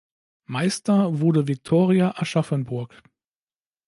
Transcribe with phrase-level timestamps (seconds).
[0.47, 3.03] Meister wurde Viktoria Aschaffenburg.